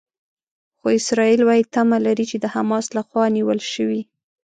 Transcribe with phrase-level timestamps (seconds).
[0.79, 4.01] خو اسرائیل وايي تمه لري چې د حماس لخوا نیول شوي.